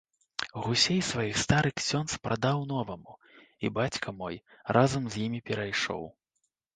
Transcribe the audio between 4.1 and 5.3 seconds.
мой разам з